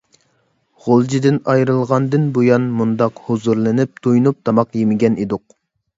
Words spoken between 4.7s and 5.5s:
يېمىگەن ئىدۇق.